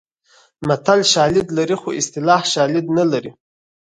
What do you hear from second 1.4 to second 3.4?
لري خو اصطلاح شالید نه لري